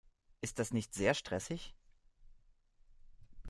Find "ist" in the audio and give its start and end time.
0.41-0.57